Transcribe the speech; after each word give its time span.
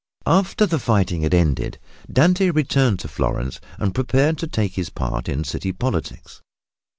After 0.25 0.65
the 0.65 0.79
fighting 0.79 1.21
had 1.21 1.33
ended, 1.35 1.77
Dante 2.11 2.49
returned 2.49 2.97
to 3.01 3.07
Florence 3.07 3.59
and 3.77 3.93
prepared 3.93 4.39
to 4.39 4.47
take 4.47 4.73
his 4.73 4.89
part 4.89 5.29
in 5.29 5.43
city 5.43 5.71
politics. 5.71 6.41